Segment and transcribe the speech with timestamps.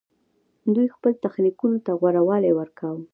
[0.75, 3.03] دوی خپل تخنیکونو ته غوره والی ورکاوه